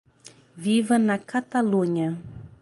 Viva 0.57 0.97
na 0.97 1.17
Catalunha! 1.29 2.07